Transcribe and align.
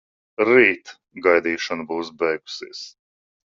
Rīt 0.47 0.93
gaidīšana 1.27 1.87
būs 1.93 2.13
beigusies. 2.25 2.85